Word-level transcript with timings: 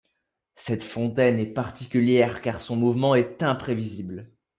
Cette 0.55 0.83
fontaine 0.83 1.37
est 1.37 1.53
particulière 1.53 2.41
car 2.41 2.59
son 2.61 2.75
mouvement 2.75 3.13
est 3.13 3.43
imprévisible. 3.43 4.31